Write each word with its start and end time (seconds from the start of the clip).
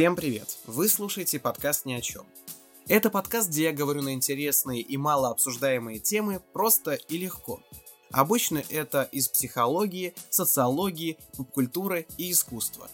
Всем 0.00 0.16
привет! 0.16 0.56
Вы 0.64 0.88
слушаете 0.88 1.38
подкаст 1.38 1.84
«Ни 1.84 1.92
о 1.92 2.00
чем». 2.00 2.24
Это 2.88 3.10
подкаст, 3.10 3.50
где 3.50 3.64
я 3.64 3.72
говорю 3.72 4.00
на 4.00 4.14
интересные 4.14 4.80
и 4.80 4.96
мало 4.96 5.28
обсуждаемые 5.28 5.98
темы 5.98 6.40
просто 6.54 6.92
и 6.94 7.18
легко. 7.18 7.60
Обычно 8.10 8.64
это 8.70 9.02
из 9.12 9.28
психологии, 9.28 10.14
социологии, 10.30 11.18
поп-культуры 11.36 12.06
и 12.16 12.30
искусства. 12.30 12.90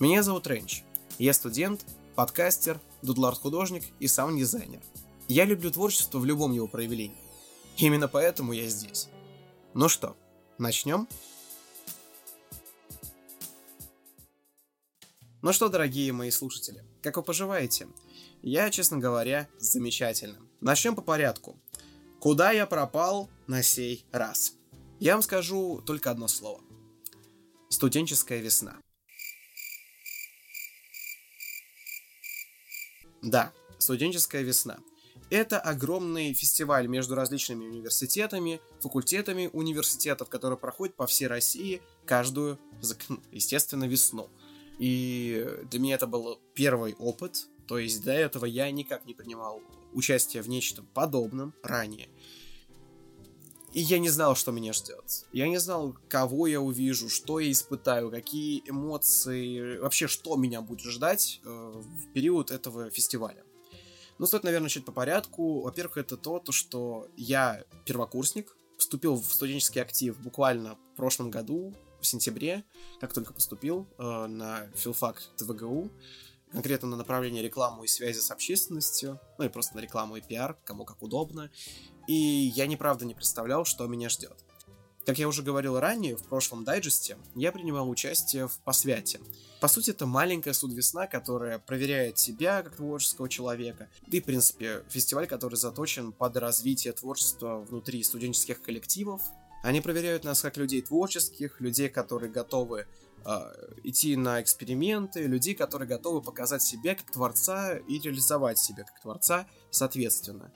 Меня 0.00 0.22
зовут 0.22 0.46
Ренч. 0.46 0.84
Я 1.18 1.34
студент, 1.34 1.84
подкастер, 2.14 2.80
дудлард-художник 3.02 3.84
и 4.00 4.08
саунд-дизайнер. 4.08 4.80
Я 5.28 5.44
люблю 5.44 5.70
творчество 5.70 6.18
в 6.18 6.24
любом 6.24 6.52
его 6.52 6.66
проявлении. 6.66 7.20
Именно 7.76 8.08
поэтому 8.08 8.54
я 8.54 8.70
здесь. 8.70 9.10
Ну 9.74 9.90
что, 9.90 10.16
начнем? 10.56 11.08
Ну 15.42 15.52
что, 15.52 15.68
дорогие 15.68 16.12
мои 16.12 16.30
слушатели, 16.30 16.84
как 17.02 17.16
вы 17.16 17.24
поживаете? 17.24 17.88
Я, 18.42 18.70
честно 18.70 18.98
говоря, 18.98 19.48
замечательно. 19.58 20.38
Начнем 20.60 20.94
по 20.94 21.02
порядку. 21.02 21.60
Куда 22.20 22.52
я 22.52 22.64
пропал 22.64 23.28
на 23.48 23.60
сей 23.64 24.06
раз? 24.12 24.54
Я 25.00 25.14
вам 25.14 25.22
скажу 25.22 25.82
только 25.84 26.12
одно 26.12 26.28
слово. 26.28 26.60
Студенческая 27.70 28.38
весна. 28.40 28.76
Да, 33.20 33.52
студенческая 33.78 34.42
весна. 34.42 34.78
Это 35.28 35.58
огромный 35.58 36.34
фестиваль 36.34 36.86
между 36.86 37.16
различными 37.16 37.64
университетами, 37.64 38.60
факультетами 38.80 39.50
университетов, 39.52 40.28
который 40.28 40.56
проходит 40.56 40.94
по 40.94 41.08
всей 41.08 41.26
России 41.26 41.82
каждую, 42.04 42.60
естественно, 43.32 43.88
весну. 43.88 44.30
И 44.78 45.46
для 45.70 45.80
меня 45.80 45.94
это 45.94 46.06
был 46.06 46.40
первый 46.54 46.94
опыт, 46.94 47.46
то 47.66 47.78
есть 47.78 48.04
до 48.04 48.12
этого 48.12 48.44
я 48.44 48.70
никак 48.70 49.06
не 49.06 49.14
принимал 49.14 49.62
участие 49.92 50.42
в 50.42 50.48
нечто 50.48 50.82
подобном 50.82 51.54
ранее. 51.62 52.08
И 53.72 53.80
я 53.80 53.98
не 53.98 54.10
знал, 54.10 54.36
что 54.36 54.52
меня 54.52 54.74
ждет. 54.74 55.26
Я 55.32 55.48
не 55.48 55.58
знал, 55.58 55.96
кого 56.08 56.46
я 56.46 56.60
увижу, 56.60 57.08
что 57.08 57.40
я 57.40 57.50
испытаю, 57.50 58.10
какие 58.10 58.62
эмоции, 58.68 59.78
вообще, 59.78 60.08
что 60.08 60.36
меня 60.36 60.60
будет 60.60 60.90
ждать 60.92 61.40
э, 61.42 61.48
в 61.48 62.12
период 62.12 62.50
этого 62.50 62.90
фестиваля. 62.90 63.42
Ну, 64.18 64.26
стоит, 64.26 64.44
наверное, 64.44 64.64
начать 64.64 64.84
по 64.84 64.92
порядку. 64.92 65.62
Во-первых, 65.62 65.96
это 65.96 66.18
то, 66.18 66.38
то, 66.38 66.52
что 66.52 67.08
я 67.16 67.64
первокурсник, 67.86 68.54
вступил 68.76 69.16
в 69.16 69.24
студенческий 69.32 69.80
актив 69.80 70.18
буквально 70.20 70.76
в 70.92 70.96
прошлом 70.96 71.30
году, 71.30 71.74
в 72.02 72.06
сентябре, 72.06 72.64
как 73.00 73.12
только 73.14 73.32
поступил 73.32 73.88
э, 73.96 74.26
на 74.26 74.66
филфак 74.74 75.22
ТВГУ, 75.36 75.90
конкретно 76.50 76.88
на 76.88 76.96
направление 76.96 77.42
рекламу 77.42 77.84
и 77.84 77.88
связи 77.88 78.18
с 78.18 78.30
общественностью, 78.30 79.18
ну 79.38 79.44
и 79.46 79.48
просто 79.48 79.76
на 79.76 79.80
рекламу 79.80 80.16
и 80.16 80.20
пиар, 80.20 80.58
кому 80.64 80.84
как 80.84 81.02
удобно. 81.02 81.50
И 82.08 82.12
я 82.54 82.66
неправда 82.66 83.06
не 83.06 83.14
представлял, 83.14 83.64
что 83.64 83.86
меня 83.86 84.08
ждет. 84.08 84.36
Как 85.04 85.18
я 85.18 85.26
уже 85.26 85.42
говорил 85.42 85.80
ранее, 85.80 86.16
в 86.16 86.22
прошлом 86.22 86.62
дайджесте 86.62 87.16
я 87.34 87.50
принимал 87.50 87.90
участие 87.90 88.46
в 88.46 88.58
посвяте. 88.60 89.20
По 89.60 89.66
сути, 89.66 89.90
это 89.90 90.06
маленькая 90.06 90.52
судвесна, 90.52 91.08
которая 91.08 91.58
проверяет 91.58 92.20
себя 92.20 92.62
как 92.62 92.76
творческого 92.76 93.28
человека. 93.28 93.88
Да 94.06 94.16
и, 94.16 94.20
в 94.20 94.24
принципе, 94.24 94.84
фестиваль, 94.88 95.26
который 95.26 95.56
заточен 95.56 96.12
под 96.12 96.36
развитие 96.36 96.92
творчества 96.92 97.58
внутри 97.68 98.02
студенческих 98.04 98.62
коллективов, 98.62 99.22
они 99.62 99.80
проверяют 99.80 100.24
нас 100.24 100.42
как 100.42 100.56
людей 100.56 100.82
творческих, 100.82 101.60
людей, 101.60 101.88
которые 101.88 102.30
готовы 102.30 102.86
э, 103.24 103.30
идти 103.84 104.16
на 104.16 104.42
эксперименты, 104.42 105.22
людей, 105.26 105.54
которые 105.54 105.88
готовы 105.88 106.20
показать 106.20 106.62
себя 106.62 106.94
как 106.94 107.10
творца 107.10 107.76
и 107.76 107.98
реализовать 107.98 108.58
себя 108.58 108.84
как 108.84 109.00
творца 109.00 109.46
соответственно. 109.70 110.52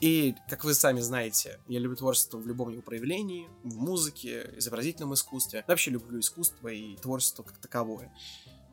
И, 0.00 0.34
как 0.50 0.64
вы 0.64 0.74
сами 0.74 1.00
знаете, 1.00 1.58
я 1.68 1.78
люблю 1.78 1.96
творчество 1.96 2.36
в 2.36 2.46
любом 2.46 2.68
его 2.68 2.82
проявлении, 2.82 3.48
в 3.64 3.78
музыке, 3.78 4.52
изобразительном 4.56 5.14
искусстве. 5.14 5.64
вообще 5.66 5.90
люблю 5.90 6.20
искусство 6.20 6.68
и 6.68 6.96
творчество 6.96 7.42
как 7.42 7.56
таковое. 7.56 8.12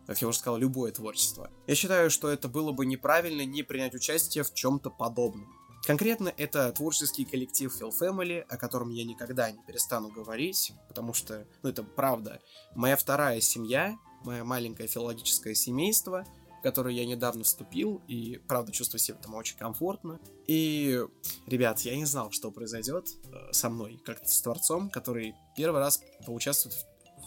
Как 0.06 0.22
я 0.22 0.28
уже 0.28 0.40
сказал, 0.40 0.58
любое 0.58 0.92
творчество. 0.92 1.50
Я 1.66 1.76
считаю, 1.76 2.10
что 2.10 2.30
это 2.30 2.50
было 2.50 2.74
бы 2.74 2.86
неправильно 2.86 3.46
не 3.46 3.64
принять 3.64 3.96
участие 3.96 4.44
в 4.44 4.54
чем-то 4.54 4.90
подобном. 4.90 5.48
Конкретно 5.86 6.34
это 6.38 6.72
творческий 6.72 7.26
коллектив 7.26 7.74
Phil 7.82 7.92
Family, 7.92 8.40
о 8.40 8.58
котором 8.58 8.90
я 8.90 9.04
никогда 9.04 9.52
не 9.52 9.62
перестану 9.64 10.10
говорить, 10.10 10.72
потому 10.88 11.14
что, 11.14 11.46
ну 11.62 11.70
это 11.70 11.84
правда, 11.84 12.40
моя 12.74 12.96
вторая 12.96 13.42
семья, 13.42 13.98
мое 14.24 14.46
маленькое 14.46 14.88
филологическое 14.88 15.54
семейство, 15.54 16.26
в 16.60 16.62
которое 16.64 16.96
я 16.96 17.06
недавно 17.06 17.44
вступил, 17.44 18.02
и 18.08 18.40
правда 18.48 18.72
чувствую 18.72 19.02
себя 19.02 19.18
там 19.18 19.36
очень 19.36 19.58
комфортно. 19.58 20.22
И, 20.48 21.04
ребят, 21.48 21.82
я 21.82 21.98
не 21.98 22.06
знал, 22.06 22.32
что 22.32 22.50
произойдет 22.50 23.10
э, 23.26 23.52
со 23.52 23.70
мной, 23.70 24.00
как 24.06 24.26
с 24.26 24.42
творцом, 24.42 24.90
который 24.90 25.36
первый 25.58 25.82
раз 25.82 26.02
поучаствует 26.26 26.78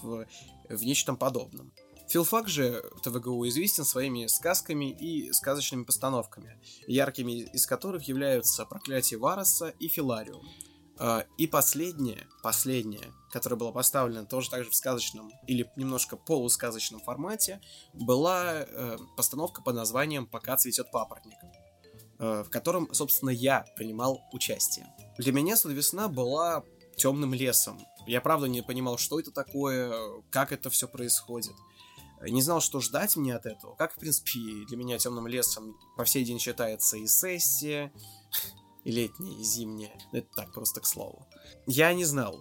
в, 0.02 0.26
в 0.70 0.82
нечто 0.82 1.14
подобном. 1.14 1.74
Филфак 2.08 2.48
же 2.48 2.84
ТВГУ 3.02 3.48
известен 3.48 3.84
своими 3.84 4.26
сказками 4.26 4.90
и 4.90 5.32
сказочными 5.32 5.84
постановками, 5.84 6.60
яркими 6.86 7.42
из 7.52 7.66
которых 7.66 8.04
являются 8.04 8.64
«Проклятие 8.64 9.18
Вароса» 9.18 9.74
и 9.80 9.88
«Филариум». 9.88 10.46
А, 10.98 11.24
и 11.36 11.46
последнее, 11.46 12.26
последнее, 12.42 13.12
которое 13.30 13.56
было 13.56 13.72
поставлено 13.72 14.24
тоже 14.24 14.50
также 14.50 14.70
в 14.70 14.74
сказочном 14.74 15.30
или 15.46 15.70
немножко 15.76 16.16
полусказочном 16.16 17.00
формате, 17.00 17.60
была 17.92 18.62
э, 18.62 18.98
постановка 19.16 19.60
под 19.60 19.74
названием 19.74 20.26
«Пока 20.26 20.56
цветет 20.56 20.90
папоротник», 20.90 21.38
э, 22.18 22.44
в 22.44 22.50
котором, 22.50 22.92
собственно, 22.94 23.30
я 23.30 23.66
принимал 23.76 24.22
участие. 24.32 24.86
Для 25.18 25.32
меня 25.32 25.56
«Весна» 25.64 26.08
была 26.08 26.62
темным 26.96 27.34
лесом. 27.34 27.78
Я 28.06 28.20
правда 28.22 28.46
не 28.46 28.62
понимал, 28.62 28.96
что 28.96 29.20
это 29.20 29.32
такое, 29.32 30.22
как 30.30 30.52
это 30.52 30.70
все 30.70 30.88
происходит 30.88 31.52
не 32.22 32.42
знал, 32.42 32.60
что 32.60 32.80
ждать 32.80 33.16
мне 33.16 33.34
от 33.34 33.46
этого. 33.46 33.74
Как, 33.76 33.94
в 33.94 33.98
принципе, 33.98 34.64
для 34.66 34.76
меня 34.76 34.98
темным 34.98 35.26
лесом 35.26 35.76
по 35.96 36.04
всей 36.04 36.24
день 36.24 36.38
считается 36.38 36.96
и 36.96 37.06
сессия, 37.06 37.92
и 38.84 38.90
летняя, 38.90 39.38
и 39.38 39.42
зимняя. 39.42 39.98
Ну, 40.12 40.18
это 40.18 40.28
так, 40.34 40.52
просто 40.52 40.80
к 40.80 40.86
слову. 40.86 41.26
Я 41.66 41.92
не 41.92 42.04
знал, 42.04 42.40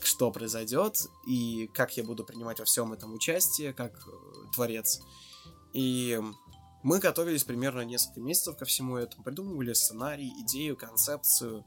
что 0.00 0.30
произойдет, 0.30 1.06
и 1.26 1.68
как 1.74 1.96
я 1.96 2.04
буду 2.04 2.24
принимать 2.24 2.58
во 2.58 2.64
всем 2.64 2.92
этом 2.92 3.14
участие, 3.14 3.72
как 3.72 3.92
э, 4.06 4.50
творец. 4.54 5.00
И 5.72 6.20
мы 6.82 7.00
готовились 7.00 7.44
примерно 7.44 7.80
несколько 7.80 8.20
месяцев 8.20 8.56
ко 8.56 8.64
всему 8.64 8.96
этому, 8.96 9.24
придумывали 9.24 9.72
сценарий, 9.72 10.32
идею, 10.42 10.76
концепцию. 10.76 11.64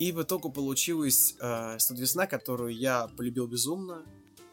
И 0.00 0.10
в 0.10 0.22
итоге 0.22 0.50
получилась 0.50 1.34
э, 1.40 1.78
«Студвесна», 1.78 2.26
которую 2.26 2.74
я 2.74 3.06
полюбил 3.16 3.46
безумно, 3.46 4.04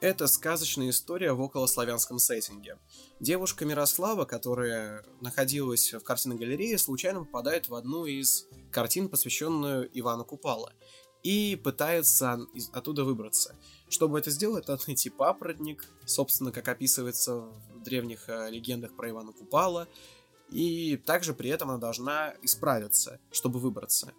это 0.02 0.26
сказочная 0.26 0.90
история 0.90 1.32
в 1.32 1.42
околославянском 1.42 2.18
сеттинге. 2.18 2.80
Девушка 3.20 3.66
Мирослава, 3.66 4.26
которая 4.26 5.06
находилась 5.22 5.94
в 5.94 6.02
картинной 6.02 6.38
галерее, 6.38 6.80
случайно 6.80 7.20
попадает 7.20 7.70
в 7.70 7.76
одну 7.76 8.06
из 8.06 8.48
картин, 8.72 9.10
посвященную 9.10 9.88
Ивану 9.94 10.26
Купала, 10.26 10.74
и 11.22 11.56
пытается 11.64 12.40
оттуда 12.74 13.04
выбраться. 13.04 13.56
Чтобы 13.90 14.18
это 14.18 14.32
сделать, 14.32 14.68
надо 14.68 14.82
найти 14.88 15.12
папоротник, 15.12 15.86
собственно, 16.08 16.52
как 16.52 16.68
описывается 16.68 17.36
в 17.36 17.84
древних 17.84 18.28
э, 18.28 18.50
легендах 18.50 18.96
про 18.96 19.12
Ивана 19.12 19.34
Купала, 19.34 19.88
и 20.50 20.98
также 20.98 21.36
при 21.36 21.52
этом 21.52 21.70
она 21.70 21.78
должна 21.78 22.34
исправиться, 22.42 23.20
чтобы 23.32 23.60
выбраться. 23.60 24.14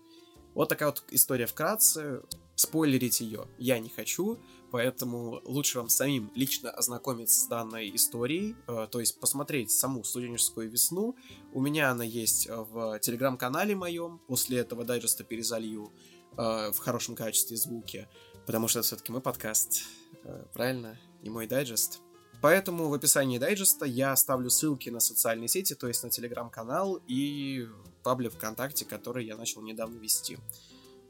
Вот 0.54 0.68
такая 0.68 0.90
вот 0.90 1.02
история 1.10 1.46
вкратце. 1.46 2.22
Спойлерить 2.54 3.20
ее 3.20 3.48
я 3.58 3.78
не 3.78 3.88
хочу, 3.88 4.38
поэтому 4.72 5.42
лучше 5.44 5.78
вам 5.78 5.90
самим 5.90 6.32
лично 6.34 6.70
ознакомиться 6.70 7.42
с 7.42 7.46
данной 7.46 7.94
историей, 7.94 8.56
э, 8.66 8.88
то 8.90 9.00
есть 9.00 9.20
посмотреть 9.20 9.70
саму 9.70 10.02
студенческую 10.02 10.70
весну. 10.70 11.14
У 11.52 11.60
меня 11.60 11.90
она 11.90 12.04
есть 12.04 12.48
в 12.48 12.98
телеграм-канале 13.00 13.76
моем, 13.76 14.18
после 14.26 14.58
этого 14.58 14.84
дайджеста 14.84 15.24
перезалью 15.24 15.92
э, 16.38 16.72
в 16.72 16.78
хорошем 16.78 17.14
качестве 17.14 17.56
звуки, 17.56 18.08
потому 18.46 18.66
что 18.66 18.80
все-таки 18.80 19.12
мой 19.12 19.20
подкаст, 19.20 19.82
э, 20.24 20.46
правильно, 20.54 20.98
не 21.22 21.28
мой 21.28 21.46
дайджест. 21.46 22.00
Поэтому 22.40 22.88
в 22.88 22.94
описании 22.94 23.38
дайджеста 23.38 23.84
я 23.84 24.12
оставлю 24.12 24.48
ссылки 24.48 24.88
на 24.88 25.00
социальные 25.00 25.48
сети, 25.48 25.74
то 25.74 25.86
есть 25.86 26.02
на 26.02 26.08
телеграм-канал 26.08 26.98
и 27.06 27.68
паблик 28.02 28.32
ВКонтакте, 28.32 28.86
который 28.86 29.26
я 29.26 29.36
начал 29.36 29.60
недавно 29.60 29.98
вести. 29.98 30.38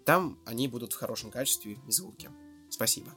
Там 0.04 0.38
они 0.46 0.66
будут 0.66 0.92
в 0.92 0.96
хорошем 0.96 1.30
качестве 1.30 1.78
и 1.86 1.92
звуке. 1.92 2.30
Спасибо. 2.68 3.12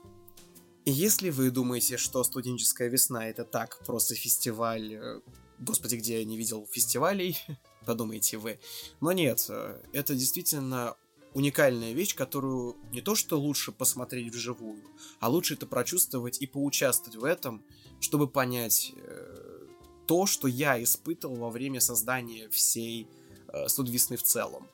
Если 0.86 1.32
вы 1.32 1.50
думаете, 1.50 1.98
что 1.98 2.24
студенческая 2.24 2.90
весна 2.90 3.28
это 3.28 3.44
так, 3.44 3.80
просто 3.86 4.14
фестиваль... 4.14 4.94
Э, 4.94 5.22
господи, 5.58 5.96
где 5.96 6.20
я 6.20 6.26
не 6.26 6.38
видел 6.38 6.68
фестивалей, 6.72 7.38
подумайте 7.86 8.38
вы. 8.38 8.60
Но 9.02 9.12
нет, 9.12 9.46
э, 9.50 9.82
это 9.94 10.14
действительно 10.14 10.96
уникальная 11.34 11.92
вещь, 11.94 12.16
которую 12.16 12.78
не 12.92 13.02
то 13.02 13.16
что 13.16 13.40
лучше 13.40 13.72
посмотреть 13.72 14.34
вживую, 14.34 14.82
а 15.20 15.28
лучше 15.28 15.56
это 15.56 15.66
прочувствовать 15.66 16.42
и 16.42 16.48
поучаствовать 16.48 17.18
в 17.18 17.24
этом, 17.24 17.64
чтобы 18.00 18.28
понять, 18.28 18.94
э, 18.96 19.68
то, 20.08 20.26
что 20.28 20.48
я 20.48 20.82
испытывал 20.82 21.36
во 21.38 21.50
время 21.50 21.82
создания 21.82 22.48
всей 22.50 23.08
э, 23.48 23.68
студ 23.68 23.90
весны 23.90 24.18
в 24.18 24.24
целом. 24.24 24.68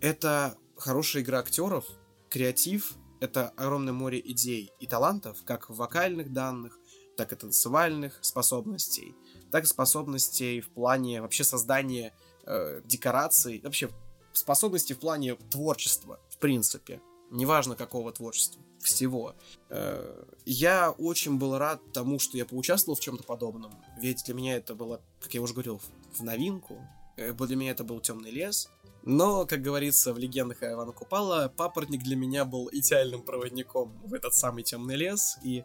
Это 0.00 0.58
хорошая 0.76 1.22
игра 1.22 1.38
актеров, 1.38 1.86
креатив, 2.28 2.96
это 3.20 3.50
огромное 3.56 3.92
море 3.92 4.20
идей 4.24 4.72
и 4.80 4.86
талантов, 4.86 5.38
как 5.44 5.70
в 5.70 5.76
вокальных 5.76 6.32
данных, 6.32 6.78
так 7.16 7.32
и 7.32 7.36
танцевальных 7.36 8.18
способностей, 8.22 9.14
так 9.52 9.64
и 9.64 9.66
способностей 9.66 10.60
в 10.60 10.70
плане 10.70 11.20
вообще 11.20 11.44
создания 11.44 12.14
э, 12.46 12.80
декораций, 12.84 13.60
вообще 13.62 13.90
способностей 14.32 14.94
в 14.94 14.98
плане 14.98 15.34
творчества, 15.50 16.18
в 16.30 16.38
принципе. 16.38 17.00
Неважно 17.30 17.76
какого 17.76 18.10
творчества, 18.10 18.62
всего. 18.80 19.34
Э, 19.68 20.24
я 20.46 20.90
очень 20.92 21.36
был 21.36 21.58
рад 21.58 21.80
тому, 21.92 22.18
что 22.18 22.36
я 22.36 22.46
поучаствовал 22.46 22.96
в 22.96 23.00
чем-то 23.00 23.22
подобном, 23.22 23.72
ведь 24.00 24.24
для 24.24 24.34
меня 24.34 24.56
это 24.56 24.74
было, 24.74 25.00
как 25.20 25.34
я 25.34 25.42
уже 25.42 25.52
говорил, 25.52 25.80
в 26.12 26.22
новинку. 26.22 26.80
Э, 27.20 27.34
для 27.34 27.56
меня 27.56 27.72
это 27.72 27.84
был 27.84 28.00
темный 28.00 28.30
лес, 28.30 28.70
но, 29.02 29.46
как 29.46 29.60
говорится 29.60 30.12
в 30.14 30.18
легендах 30.18 30.62
Ивана 30.62 30.92
Купала, 30.92 31.52
папоротник 31.54 32.02
для 32.02 32.16
меня 32.16 32.44
был 32.44 32.70
идеальным 32.72 33.22
проводником 33.22 34.00
в 34.04 34.14
этот 34.14 34.34
самый 34.34 34.62
темный 34.62 34.96
лес, 34.96 35.38
и, 35.42 35.64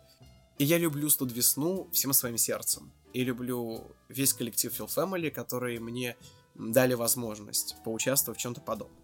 и 0.57 0.65
я 0.65 0.77
люблю 0.77 1.09
Студ 1.09 1.31
Весну 1.31 1.89
всем 1.91 2.11
своим 2.13 2.37
сердцем. 2.37 2.91
И 3.13 3.23
люблю 3.23 3.87
весь 4.09 4.33
коллектив 4.33 4.77
Phil 4.77 4.87
Family, 4.87 5.31
которые 5.31 5.79
мне 5.79 6.17
дали 6.55 6.93
возможность 6.93 7.77
поучаствовать 7.85 8.37
в 8.37 8.41
чем-то 8.41 8.59
подобном. 8.59 8.99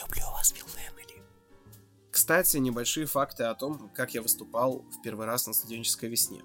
Люблю 0.00 0.24
вас, 0.32 0.54
Phil 0.54 0.66
Family. 0.66 1.22
Кстати, 2.10 2.56
небольшие 2.56 3.04
факты 3.04 3.44
о 3.44 3.54
том, 3.54 3.90
как 3.94 4.14
я 4.14 4.22
выступал 4.22 4.86
в 4.90 5.02
первый 5.02 5.26
раз 5.26 5.46
на 5.46 5.52
студенческой 5.52 6.08
весне. 6.08 6.42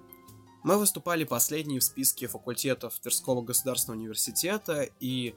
Мы 0.62 0.78
выступали 0.78 1.24
последние 1.24 1.80
в 1.80 1.84
списке 1.84 2.26
факультетов 2.26 2.98
Тверского 3.00 3.42
государственного 3.42 4.00
университета, 4.00 4.88
и 5.00 5.34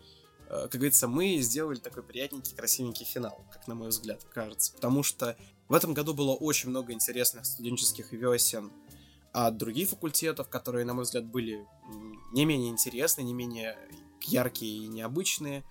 Э, 0.52 0.64
как 0.64 0.74
говорится, 0.74 1.08
мы 1.08 1.38
сделали 1.38 1.80
такой 1.80 2.04
приятненький, 2.04 2.54
красивенький 2.56 3.06
финал, 3.06 3.42
как 3.52 3.68
на 3.68 3.76
мой 3.76 3.88
взгляд, 3.88 4.22
кажется. 4.34 4.74
Потому 4.74 5.02
что 5.02 5.38
в 5.70 5.74
этом 5.74 5.94
году 5.94 6.14
было 6.14 6.34
очень 6.34 6.70
много 6.70 6.92
интересных 6.92 7.46
студенческих 7.46 8.12
весен 8.12 8.70
от 9.32 9.56
других 9.56 9.90
факультетов, 9.90 10.50
которые, 10.50 10.84
на 10.84 10.94
мой 10.94 11.06
взгляд, 11.06 11.26
были 11.26 11.66
не 12.34 12.44
менее 12.44 12.70
интересные, 12.70 13.24
не 13.24 13.34
менее 13.34 13.78
яркие 14.24 14.84
и 14.84 14.88
необычные. 14.88 15.64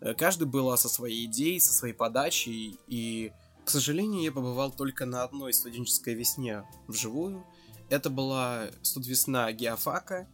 Э, 0.00 0.14
каждый 0.14 0.44
был 0.44 0.74
со 0.78 0.88
своей 0.88 1.26
идеей, 1.26 1.60
со 1.60 1.74
своей 1.74 1.92
подачей, 1.92 2.78
и, 2.86 3.32
к 3.66 3.70
сожалению, 3.70 4.22
я 4.22 4.32
побывал 4.32 4.72
только 4.72 5.04
на 5.04 5.24
одной 5.24 5.52
студенческой 5.52 6.14
весне 6.14 6.64
вживую. 6.88 7.44
Это 7.92 8.08
была 8.08 8.68
студвесна 8.80 9.52
Геофака, 9.52 10.26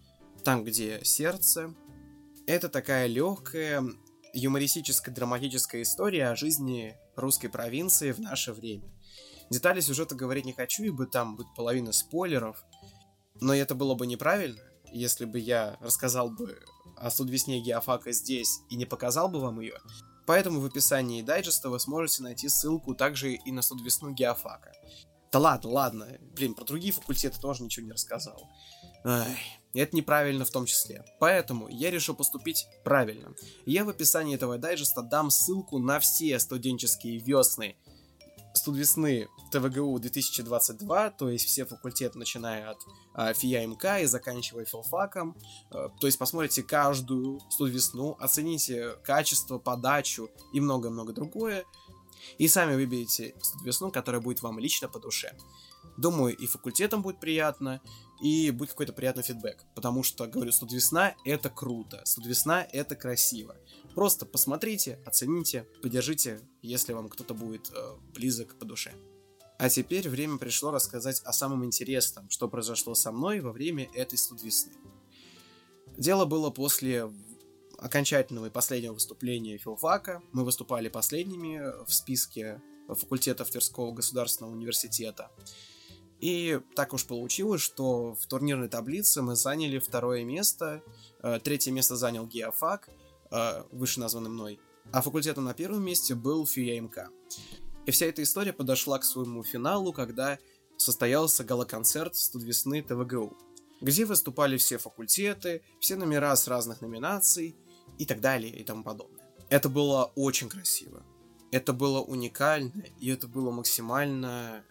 там, 0.45 0.63
где 0.63 1.01
сердце, 1.03 1.75
это 2.47 2.69
такая 2.69 3.09
легкая, 3.09 3.83
юмористическая, 4.33 5.13
драматическая 5.13 5.83
история 5.83 6.29
о 6.29 6.37
жизни 6.37 6.97
русской 7.17 7.49
провинции 7.49 8.13
в 8.13 8.21
наше 8.21 8.53
время. 8.53 8.89
Детали 9.51 9.81
сюжета 9.81 10.15
говорить 10.15 10.45
не 10.45 10.53
хочу, 10.53 10.85
ибо 10.85 11.07
там 11.07 11.35
будет 11.35 11.53
половина 11.57 11.91
спойлеров, 11.91 12.65
но 13.41 13.53
это 13.53 13.75
было 13.75 13.97
бы 13.97 14.07
неправильно, 14.07 14.63
если 14.93 15.25
бы 15.25 15.41
я 15.41 15.79
рассказал 15.81 16.31
бы 16.31 16.61
о 16.97 17.11
Судвесне 17.11 17.61
Геофака 17.61 18.13
здесь 18.13 18.61
и 18.71 18.77
не 18.77 18.87
показал 18.87 19.29
бы 19.29 19.41
вам 19.41 19.59
ее. 19.59 19.81
Поэтому 20.29 20.61
в 20.61 20.67
описании 20.67 21.23
дайджеста 21.23 21.71
вы 21.71 21.81
сможете 21.81 22.23
найти 22.23 22.49
ссылку 22.49 22.95
также 22.95 23.33
и 23.33 23.51
на 23.51 23.63
Судвесну 23.63 24.13
Геофака. 24.13 24.71
Да 25.31 25.39
ладно, 25.39 25.71
ладно, 25.71 26.19
блин, 26.35 26.55
про 26.55 26.65
другие 26.65 26.93
факультеты 26.93 27.39
тоже 27.41 27.63
ничего 27.63 27.87
не 27.87 27.93
рассказал. 27.93 28.49
Ай, 29.05 29.39
это 29.75 29.95
неправильно 29.95 30.45
в 30.45 30.51
том 30.51 30.67
числе. 30.67 31.05
Поэтому 31.21 31.69
я 31.69 31.91
решил 31.91 32.15
поступить 32.15 32.67
правильно. 32.85 33.35
Я 33.67 33.85
в 33.85 33.89
описании 33.89 34.35
этого 34.35 34.59
дайджеста 34.59 35.03
дам 35.03 35.31
ссылку 35.31 35.79
на 35.79 36.01
все 36.01 36.39
студенческие 36.39 37.19
весны 37.19 37.77
студвесны 38.59 39.29
ТВГУ 39.51 39.99
2022, 39.99 41.11
то 41.11 41.31
есть 41.31 41.47
все 41.47 41.65
факультеты, 41.65 42.19
начиная 42.19 42.71
от 42.71 42.79
а, 43.15 43.33
ФИА 43.33 43.67
МК 43.67 44.01
и 44.01 44.07
заканчивая 44.07 44.65
филфаком. 44.65 45.37
А, 45.71 45.89
то 45.89 46.07
есть 46.07 46.19
посмотрите 46.19 46.63
каждую 46.63 47.41
студвесну, 47.51 48.17
оцените 48.21 48.97
качество, 49.05 49.59
подачу 49.59 50.29
и 50.53 50.61
много-много 50.61 51.13
другое. 51.13 51.65
И 52.39 52.49
сами 52.49 52.75
выберите 52.75 53.35
студвесну, 53.41 53.91
которая 53.91 54.21
будет 54.21 54.43
вам 54.43 54.59
лично 54.59 54.89
по 54.89 54.99
душе. 54.99 55.37
Думаю, 55.97 56.37
и 56.37 56.47
факультетам 56.47 57.03
будет 57.03 57.21
приятно, 57.21 57.81
и 58.21 58.51
будет 58.51 58.71
какой-то 58.71 58.93
приятный 58.93 59.23
фидбэк. 59.23 59.65
Потому 59.75 60.03
что, 60.03 60.27
говорю, 60.27 60.53
студ 60.53 60.73
весна 60.73 61.15
это 61.25 61.51
круто, 61.51 62.03
студ 62.05 62.27
весна 62.27 62.67
это 62.73 62.95
красиво. 62.97 63.57
Просто 63.95 64.27
посмотрите, 64.27 65.01
оцените, 65.07 65.67
поддержите, 65.83 66.41
если 66.63 66.93
вам 66.93 67.09
кто-то 67.09 67.35
будет 67.35 67.71
э, 67.75 67.97
близок 68.15 68.59
по 68.59 68.65
душе. 68.65 68.93
А 69.59 69.69
теперь 69.69 70.09
время 70.09 70.39
пришло 70.39 70.71
рассказать 70.71 71.21
о 71.25 71.33
самом 71.33 71.65
интересном, 71.65 72.31
что 72.31 72.49
произошло 72.49 72.95
со 72.95 73.11
мной 73.11 73.41
во 73.41 73.51
время 73.51 73.89
этой 73.93 74.17
студ 74.17 74.43
весны. 74.43 74.73
Дело 75.97 76.27
было 76.27 76.51
после 76.51 77.11
окончательного 77.79 78.47
и 78.47 78.51
последнего 78.51 78.95
выступления 78.95 79.57
филфака. 79.57 80.23
Мы 80.33 80.45
выступали 80.45 80.89
последними 80.89 81.85
в 81.85 81.93
списке 81.93 82.61
факультетов 82.89 83.51
Тверского 83.51 83.93
государственного 83.93 84.53
университета. 84.53 85.31
И 86.21 86.61
так 86.75 86.93
уж 86.93 87.07
получилось, 87.07 87.61
что 87.61 88.15
в 88.15 88.27
турнирной 88.27 88.69
таблице 88.69 89.23
мы 89.23 89.37
заняли 89.37 89.79
второе 89.79 90.25
место, 90.25 90.83
э, 91.23 91.39
третье 91.43 91.71
место 91.71 91.97
занял 91.97 92.27
Геофак, 92.27 92.91
э, 93.31 93.63
выше 93.71 94.01
названный 94.01 94.31
мной, 94.31 94.61
а 94.91 95.01
факультетом 95.01 95.45
на 95.45 95.55
первом 95.55 95.85
месте 95.85 96.17
был 96.17 96.45
ФИАМК. 96.45 97.11
И 97.87 97.91
вся 97.93 98.07
эта 98.07 98.23
история 98.23 98.53
подошла 98.53 98.99
к 98.99 99.05
своему 99.05 99.45
финалу, 99.45 99.93
когда 99.93 100.39
состоялся 100.77 101.45
гала-концерт 101.45 102.17
студвесны 102.17 102.83
ТВГУ, 102.83 103.37
где 103.81 104.05
выступали 104.05 104.57
все 104.57 104.79
факультеты, 104.79 105.63
все 105.79 105.95
номера 105.95 106.35
с 106.35 106.49
разных 106.49 106.81
номинаций 106.81 107.55
и 107.97 108.05
так 108.05 108.21
далее 108.21 108.55
и 108.55 108.65
тому 108.65 108.83
подобное. 108.83 109.25
Это 109.49 109.69
было 109.69 110.13
очень 110.15 110.49
красиво. 110.49 111.03
Это 111.51 111.73
было 111.73 112.01
уникально, 112.01 112.85
и 113.01 113.09
это 113.09 113.27
было 113.27 113.51
максимально 113.51 114.65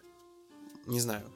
не 0.88 1.00
знаю, 1.00 1.30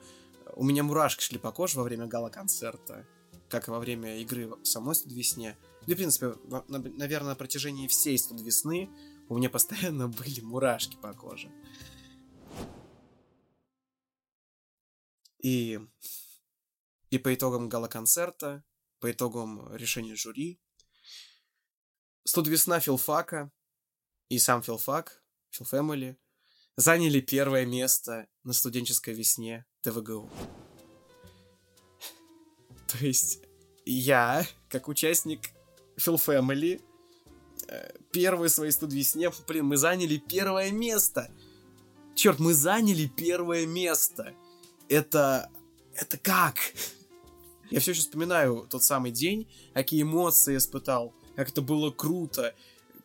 у 0.56 0.64
меня 0.64 0.82
мурашки 0.82 1.22
шли 1.22 1.38
по 1.38 1.52
коже 1.52 1.76
во 1.76 1.84
время 1.84 2.06
гала-концерта, 2.06 3.06
как 3.48 3.68
и 3.68 3.70
во 3.70 3.78
время 3.78 4.18
игры 4.20 4.50
самой 4.64 4.94
студ 4.94 5.12
весне. 5.12 5.56
Да, 5.86 5.94
в 5.94 5.96
принципе, 5.96 6.34
на, 6.48 6.78
наверное, 6.78 7.30
на 7.30 7.36
протяжении 7.36 7.86
всей 7.86 8.18
студ 8.18 8.40
весны 8.40 8.90
у 9.28 9.36
меня 9.36 9.50
постоянно 9.50 10.08
были 10.08 10.40
мурашки 10.40 10.96
по 10.96 11.12
коже. 11.12 11.50
И, 15.42 15.80
и 17.10 17.18
по 17.18 17.34
итогам 17.34 17.68
гала-концерта, 17.68 18.64
по 19.00 19.10
итогам 19.10 19.74
решения 19.74 20.14
жюри, 20.14 20.60
студ 22.24 22.48
весна 22.48 22.80
филфака 22.80 23.50
и 24.28 24.38
сам 24.38 24.62
филфак, 24.62 25.22
филфэмили, 25.50 26.18
заняли 26.76 27.20
первое 27.20 27.66
место 27.66 28.26
на 28.44 28.52
студенческой 28.52 29.14
весне 29.14 29.66
ТВГУ. 29.82 30.30
То 32.88 32.98
есть 32.98 33.40
я, 33.84 34.46
как 34.68 34.88
участник 34.88 35.50
э, 37.68 37.90
первой 38.12 38.48
своей 38.48 38.72
студвесне, 38.72 39.30
блин, 39.46 39.66
мы 39.66 39.76
заняли 39.76 40.16
первое 40.16 40.70
место. 40.70 41.30
Черт, 42.14 42.38
мы 42.38 42.54
заняли 42.54 43.06
первое 43.06 43.66
место. 43.66 44.34
Это... 44.88 45.50
Это 45.94 46.16
как? 46.16 46.56
Я 47.70 47.80
все 47.80 47.90
еще 47.90 48.00
вспоминаю 48.00 48.66
тот 48.70 48.82
самый 48.82 49.12
день, 49.12 49.50
какие 49.74 50.02
эмоции 50.02 50.56
испытал, 50.56 51.14
как 51.36 51.48
это 51.48 51.62
было 51.62 51.90
круто, 51.90 52.54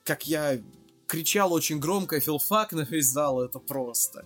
как 0.04 0.28
я 0.28 0.62
кричал 1.08 1.54
очень 1.54 1.80
громко, 1.80 2.20
филфак 2.20 2.72
на 2.74 2.82
весь 2.82 3.08
зал, 3.08 3.42
это 3.42 3.60
просто. 3.60 4.26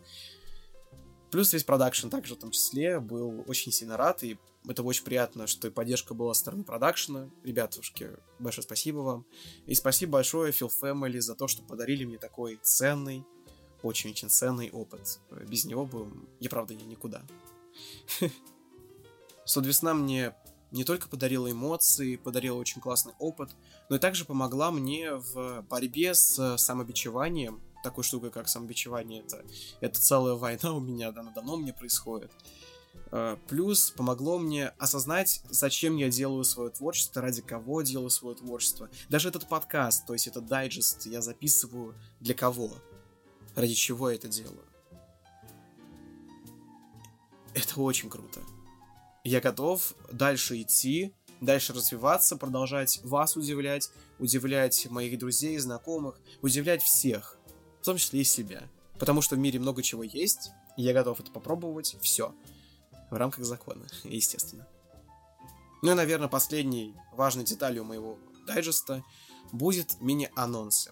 Плюс 1.31 1.53
весь 1.53 1.63
продакшн 1.63 2.09
также 2.09 2.35
в 2.35 2.39
том 2.39 2.51
числе 2.51 2.99
был 2.99 3.45
очень 3.47 3.71
сильно 3.71 3.95
рад, 3.95 4.21
и 4.23 4.37
это 4.67 4.83
очень 4.83 5.05
приятно, 5.05 5.47
что 5.47 5.67
и 5.67 5.71
поддержка 5.71 6.13
была 6.13 6.33
со 6.33 6.41
стороны 6.41 6.63
продакшена. 6.63 7.29
Ребятушки, 7.43 8.11
большое 8.37 8.63
спасибо 8.63 8.97
вам. 8.97 9.25
И 9.65 9.73
спасибо 9.73 10.13
большое 10.13 10.51
Phil 10.51 10.69
Family 10.69 11.19
за 11.21 11.35
то, 11.35 11.47
что 11.47 11.63
подарили 11.63 12.03
мне 12.03 12.17
такой 12.17 12.59
ценный, 12.61 13.25
очень-очень 13.81 14.29
ценный 14.29 14.69
опыт. 14.71 15.19
Без 15.47 15.65
него 15.65 15.85
бы 15.85 16.07
я, 16.39 16.49
правда, 16.49 16.75
никуда. 16.75 17.23
Судвесна 19.45 19.93
мне 19.93 20.35
не 20.71 20.83
только 20.83 21.07
подарила 21.09 21.51
эмоции, 21.51 22.15
подарила 22.15 22.57
очень 22.57 22.81
классный 22.81 23.13
опыт, 23.19 23.51
но 23.89 23.97
и 23.97 23.99
также 23.99 24.25
помогла 24.25 24.71
мне 24.71 25.13
в 25.15 25.61
борьбе 25.69 26.13
с 26.13 26.57
самобичеванием. 26.57 27.61
Такой 27.83 28.03
штукой, 28.03 28.29
как 28.29 28.47
самобичевание, 28.47 29.21
это, 29.21 29.43
это 29.79 29.99
целая 29.99 30.35
война 30.35 30.73
у 30.73 30.79
меня, 30.79 31.09
она 31.09 31.31
давно 31.31 31.57
мне 31.57 31.73
происходит. 31.73 32.31
Э, 33.11 33.37
плюс 33.47 33.91
помогло 33.91 34.37
мне 34.37 34.69
осознать, 34.77 35.41
зачем 35.49 35.97
я 35.97 36.09
делаю 36.09 36.43
свое 36.43 36.69
творчество, 36.69 37.21
ради 37.21 37.41
кого 37.41 37.81
делаю 37.81 38.09
свое 38.09 38.35
творчество. 38.35 38.89
Даже 39.09 39.29
этот 39.29 39.49
подкаст, 39.49 40.05
то 40.05 40.13
есть 40.13 40.27
этот 40.27 40.45
дайджест, 40.45 41.05
я 41.07 41.21
записываю 41.21 41.95
для 42.19 42.35
кого, 42.35 42.71
ради 43.55 43.73
чего 43.73 44.09
я 44.09 44.15
это 44.15 44.27
делаю. 44.27 44.63
Это 47.53 47.81
очень 47.81 48.09
круто. 48.09 48.39
Я 49.23 49.39
готов 49.39 49.93
дальше 50.11 50.61
идти, 50.61 51.13
дальше 51.41 51.73
развиваться, 51.73 52.37
продолжать 52.37 52.99
вас 53.03 53.35
удивлять, 53.35 53.91
удивлять 54.19 54.89
моих 54.89 55.19
друзей, 55.19 55.57
знакомых, 55.57 56.19
удивлять 56.41 56.81
всех, 56.81 57.37
в 57.81 57.85
том 57.85 57.97
числе 57.97 58.21
и 58.21 58.23
себя. 58.23 58.63
Потому 58.97 59.21
что 59.21 59.35
в 59.35 59.39
мире 59.39 59.59
много 59.59 59.83
чего 59.83 60.03
есть, 60.03 60.51
и 60.77 60.81
я 60.83 60.93
готов 60.93 61.19
это 61.19 61.31
попробовать, 61.31 61.97
все 62.01 62.33
в 63.11 63.15
рамках 63.15 63.45
закона, 63.45 63.85
естественно. 64.03 64.67
Ну 65.83 65.91
и, 65.91 65.95
наверное, 65.95 66.27
последней 66.27 66.95
важной 67.11 67.43
деталью 67.43 67.83
моего 67.83 68.17
дайджеста 68.47 69.03
будет 69.51 69.99
мини-анонсы. 69.99 70.91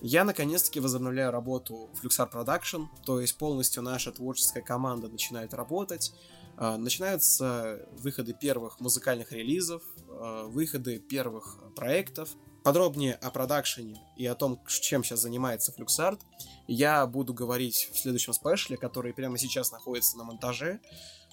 Я 0.00 0.24
наконец-таки 0.24 0.80
возобновляю 0.80 1.30
работу 1.30 1.90
в 1.92 2.04
Luxar 2.04 2.30
Production, 2.32 2.86
то 3.04 3.20
есть 3.20 3.36
полностью 3.36 3.82
наша 3.82 4.12
творческая 4.12 4.62
команда 4.62 5.08
начинает 5.08 5.52
работать. 5.52 6.14
А, 6.60 6.76
начинаются 6.76 7.88
выходы 7.92 8.34
первых 8.34 8.80
музыкальных 8.80 9.32
релизов, 9.32 9.82
а, 10.10 10.44
выходы 10.44 10.98
первых 10.98 11.58
проектов. 11.74 12.28
Подробнее 12.62 13.14
о 13.14 13.30
продакшене 13.30 13.98
и 14.18 14.26
о 14.26 14.34
том, 14.34 14.62
чем 14.68 15.02
сейчас 15.02 15.20
занимается 15.20 15.72
Fluxart, 15.72 16.20
я 16.68 17.06
буду 17.06 17.32
говорить 17.32 17.88
в 17.94 17.98
следующем 17.98 18.34
спешле, 18.34 18.76
который 18.76 19.14
прямо 19.14 19.38
сейчас 19.38 19.72
находится 19.72 20.18
на 20.18 20.24
монтаже. 20.24 20.80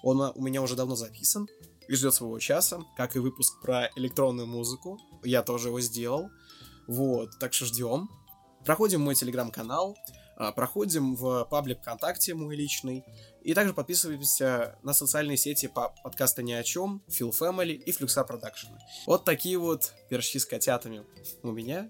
Он 0.01 0.31
у 0.33 0.41
меня 0.41 0.61
уже 0.61 0.77
давно 0.77 0.95
записан 0.95 1.49
и 1.89 1.93
ждет 1.93 2.13
своего 2.13 2.39
часа, 2.39 2.79
как 2.95 3.17
и 3.17 3.19
выпуск 3.19 3.61
про 3.61 3.89
электронную 3.97 4.47
музыку. 4.47 4.97
Я 5.25 5.43
тоже 5.43 5.67
его 5.67 5.81
сделал. 5.81 6.29
Вот, 6.87 7.37
так 7.37 7.51
что 7.51 7.65
ждем. 7.65 8.09
Проходим 8.63 9.01
мой 9.01 9.15
телеграм-канал, 9.15 9.97
а, 10.37 10.51
проходим 10.51 11.15
в 11.15 11.45
паблик 11.45 11.81
ВКонтакте 11.81 12.35
мой 12.35 12.55
личный, 12.55 13.03
и 13.47 13.53
также 13.53 13.73
подписываемся 13.73 14.77
на 14.83 14.93
социальные 14.93 15.37
сети 15.37 15.67
по 15.67 15.95
подкаста 16.03 16.43
«Ни 16.43 16.51
о 16.51 16.63
чем», 16.63 17.01
Feel 17.07 17.31
Family 17.31 17.75
и 17.75 17.93
Флюкса 17.93 18.25
Продакшн. 18.25 18.73
Вот 19.05 19.23
такие 19.23 19.57
вот 19.57 19.93
пирожки 20.09 20.37
с 20.37 20.45
котятами 20.45 21.05
у 21.43 21.51
меня 21.53 21.89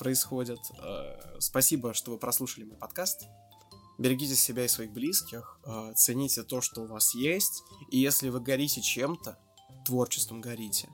происходят. 0.00 0.58
А, 0.80 1.36
спасибо, 1.38 1.94
что 1.94 2.10
вы 2.10 2.18
прослушали 2.18 2.64
мой 2.64 2.76
подкаст. 2.76 3.22
Берегите 3.98 4.34
себя 4.34 4.64
и 4.64 4.68
своих 4.68 4.90
близких, 4.90 5.60
э, 5.64 5.92
цените 5.94 6.42
то, 6.42 6.60
что 6.60 6.82
у 6.82 6.86
вас 6.86 7.14
есть, 7.14 7.62
и 7.92 7.98
если 7.98 8.28
вы 8.28 8.40
горите 8.40 8.82
чем-то, 8.82 9.38
творчеством 9.84 10.40
горите. 10.40 10.88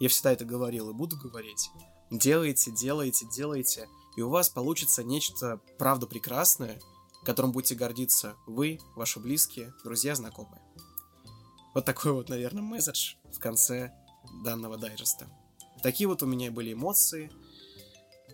Я 0.00 0.08
всегда 0.08 0.32
это 0.32 0.44
говорил 0.44 0.90
и 0.90 0.92
буду 0.92 1.16
говорить. 1.16 1.70
Делайте, 2.10 2.72
делайте, 2.72 3.26
делайте, 3.32 3.88
и 4.16 4.22
у 4.22 4.28
вас 4.28 4.48
получится 4.50 5.04
нечто 5.04 5.60
правда 5.78 6.08
прекрасное, 6.08 6.80
которым 7.24 7.52
будете 7.52 7.74
гордиться 7.74 8.34
вы, 8.46 8.78
ваши 8.96 9.20
близкие, 9.20 9.72
друзья, 9.84 10.14
знакомые. 10.14 10.62
Вот 11.74 11.84
такой 11.84 12.12
вот, 12.12 12.28
наверное, 12.28 12.62
месседж 12.62 13.14
в 13.32 13.38
конце 13.38 13.92
данного 14.44 14.76
дайджеста. 14.76 15.26
Такие 15.82 16.06
вот 16.08 16.22
у 16.22 16.26
меня 16.26 16.50
были 16.50 16.72
эмоции. 16.72 17.30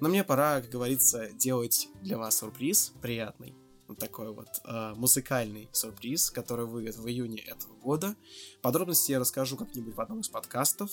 Но 0.00 0.08
мне 0.08 0.22
пора, 0.22 0.60
как 0.60 0.70
говорится, 0.70 1.30
делать 1.32 1.88
для 2.02 2.18
вас 2.18 2.38
сюрприз 2.38 2.92
приятный 3.00 3.56
вот 3.88 3.98
такой 3.98 4.32
вот 4.32 4.60
э, 4.64 4.92
музыкальный 4.96 5.68
сюрприз, 5.72 6.30
который 6.30 6.66
выйдет 6.66 6.96
в 6.96 7.08
июне 7.08 7.38
этого 7.38 7.74
года. 7.74 8.14
Подробности 8.60 9.12
я 9.12 9.18
расскажу 9.18 9.56
как-нибудь 9.56 9.94
в 9.94 10.00
одном 10.00 10.20
из 10.20 10.28
подкастов. 10.28 10.90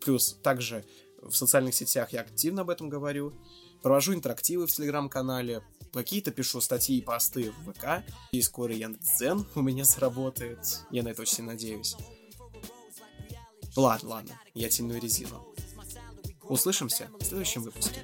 Плюс 0.00 0.38
также 0.42 0.84
в 1.20 1.34
социальных 1.34 1.74
сетях 1.74 2.12
я 2.12 2.22
активно 2.22 2.62
об 2.62 2.70
этом 2.70 2.88
говорю. 2.88 3.34
Провожу 3.82 4.14
интерактивы 4.14 4.66
в 4.66 4.72
телеграм-канале, 4.72 5.62
какие-то 5.94 6.30
пишу 6.30 6.60
статьи 6.60 6.98
и 6.98 7.02
посты 7.02 7.52
в 7.52 7.72
ВК, 7.72 8.04
и 8.32 8.42
скоро 8.42 8.74
Яндекс.Дзен 8.74 9.46
у 9.54 9.62
меня 9.62 9.84
заработает. 9.84 10.58
Я 10.90 11.02
на 11.02 11.08
это 11.08 11.22
очень 11.22 11.44
надеюсь. 11.44 11.96
Ладно, 13.76 14.08
ладно, 14.08 14.40
я 14.54 14.68
тяну 14.68 14.96
резину. 14.96 15.54
Услышимся 16.42 17.08
в 17.18 17.24
следующем 17.24 17.62
выпуске. 17.62 18.02